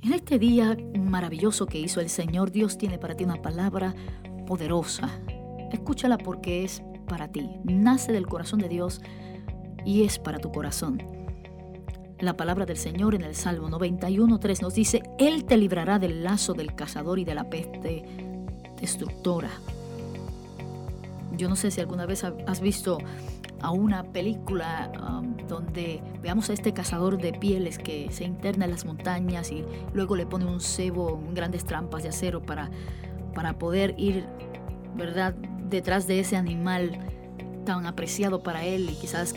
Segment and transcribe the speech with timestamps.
[0.00, 3.96] En este día maravilloso que hizo el Señor, Dios tiene para ti una palabra
[4.46, 5.10] poderosa.
[5.72, 7.50] Escúchala porque es para ti.
[7.64, 9.00] Nace del corazón de Dios
[9.84, 11.02] y es para tu corazón.
[12.20, 16.54] La palabra del Señor en el Salmo 91.3 nos dice, Él te librará del lazo
[16.54, 18.04] del cazador y de la peste
[18.80, 19.50] destructora.
[21.36, 22.98] Yo no sé si alguna vez has visto
[23.60, 28.70] a una película um, donde veamos a este cazador de pieles que se interna en
[28.70, 32.70] las montañas y luego le pone un cebo, grandes trampas de acero para,
[33.34, 34.26] para poder ir,
[34.96, 35.34] ¿verdad?,
[35.68, 36.98] detrás de ese animal
[37.64, 39.34] tan apreciado para él y quizás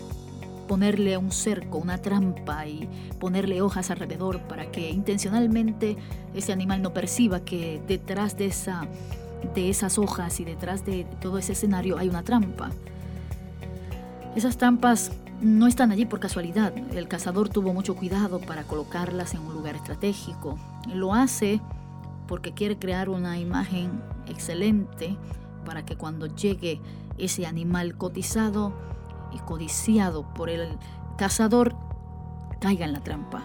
[0.67, 2.87] ponerle un cerco, una trampa y
[3.19, 5.97] ponerle hojas alrededor para que intencionalmente
[6.33, 8.87] ese animal no perciba que detrás de, esa,
[9.53, 12.71] de esas hojas y detrás de todo ese escenario hay una trampa.
[14.35, 16.73] Esas trampas no están allí por casualidad.
[16.95, 20.57] El cazador tuvo mucho cuidado para colocarlas en un lugar estratégico.
[20.87, 21.59] Lo hace
[22.27, 25.17] porque quiere crear una imagen excelente
[25.65, 26.79] para que cuando llegue
[27.17, 28.73] ese animal cotizado
[29.33, 30.77] y codiciado por el
[31.17, 31.75] cazador
[32.61, 33.43] caiga en la trampa.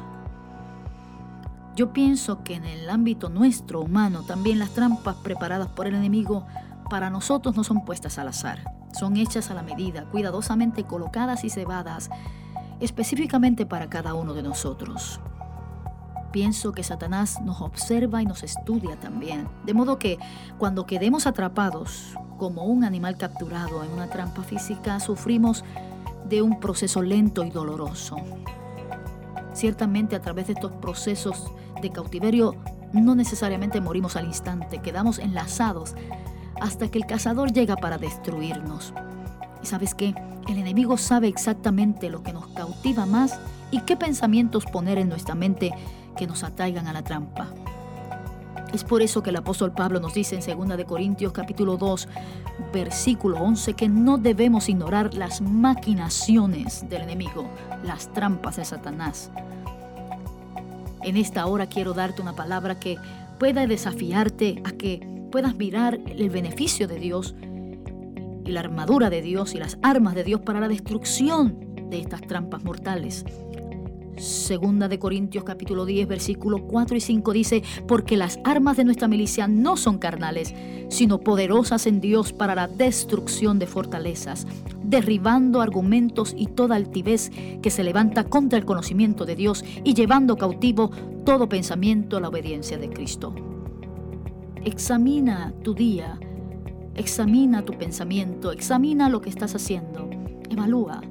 [1.75, 6.47] Yo pienso que en el ámbito nuestro humano también las trampas preparadas por el enemigo
[6.89, 11.51] para nosotros no son puestas al azar, son hechas a la medida, cuidadosamente colocadas y
[11.51, 12.11] cebadas
[12.81, 15.21] específicamente para cada uno de nosotros.
[16.33, 20.19] Pienso que Satanás nos observa y nos estudia también, de modo que
[20.59, 25.65] cuando quedemos atrapados como un animal capturado en una trampa física, sufrimos
[26.29, 28.17] de un proceso lento y doloroso.
[29.55, 32.57] Ciertamente a través de estos procesos de cautiverio
[32.93, 35.95] no necesariamente morimos al instante, quedamos enlazados
[36.61, 38.93] hasta que el cazador llega para destruirnos.
[39.63, 40.15] ¿Y sabes qué?
[40.49, 43.39] El enemigo sabe exactamente lo que nos cautiva más
[43.71, 45.73] y qué pensamientos poner en nuestra mente
[46.17, 47.49] que nos atraigan a la trampa.
[48.73, 52.09] Es por eso que el apóstol Pablo nos dice en 2 de Corintios capítulo 2,
[52.73, 57.49] versículo 11 que no debemos ignorar las maquinaciones del enemigo,
[57.85, 59.31] las trampas de Satanás.
[61.03, 62.99] En esta hora quiero darte una palabra que
[63.39, 67.35] pueda desafiarte a que puedas mirar el beneficio de Dios
[68.45, 71.59] y la armadura de Dios y las armas de Dios para la destrucción
[71.91, 73.25] de estas trampas mortales.
[74.19, 79.09] Segunda de Corintios capítulo 10 versículos 4 y 5 dice, porque las armas de nuestra
[79.09, 80.55] milicia no son carnales,
[80.89, 84.47] sino poderosas en Dios para la destrucción de fortalezas,
[84.83, 90.37] derribando argumentos y toda altivez que se levanta contra el conocimiento de Dios y llevando
[90.37, 90.91] cautivo
[91.27, 93.56] todo pensamiento a la obediencia de Cristo.
[94.67, 96.19] Examina tu día,
[96.97, 100.11] examina tu pensamiento, examina lo que estás haciendo,
[100.51, 101.03] evalúa.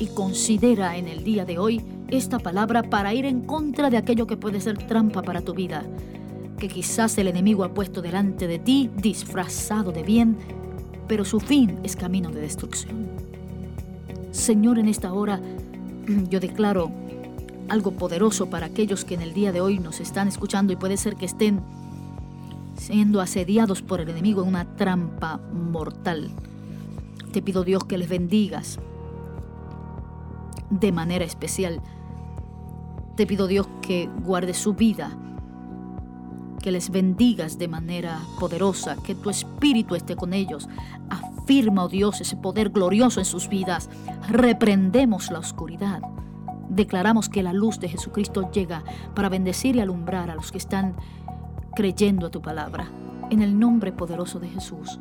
[0.00, 4.26] Y considera en el día de hoy esta palabra para ir en contra de aquello
[4.26, 5.84] que puede ser trampa para tu vida,
[6.58, 10.36] que quizás el enemigo ha puesto delante de ti disfrazado de bien,
[11.06, 13.06] pero su fin es camino de destrucción.
[14.32, 15.40] Señor, en esta hora
[16.28, 16.90] yo declaro
[17.68, 20.96] algo poderoso para aquellos que en el día de hoy nos están escuchando y puede
[20.96, 21.62] ser que estén
[22.78, 26.30] siendo asediados por el enemigo en una trampa mortal.
[27.32, 28.78] Te pido Dios que les bendigas
[30.70, 31.82] de manera especial.
[33.16, 35.10] Te pido Dios que guarde su vida,
[36.62, 40.68] que les bendigas de manera poderosa, que tu espíritu esté con ellos.
[41.10, 43.90] Afirma, oh Dios, ese poder glorioso en sus vidas.
[44.28, 46.00] Reprendemos la oscuridad.
[46.68, 48.84] Declaramos que la luz de Jesucristo llega
[49.14, 50.94] para bendecir y alumbrar a los que están
[51.78, 52.90] creyendo a tu palabra.
[53.30, 54.98] En el nombre poderoso de Jesús.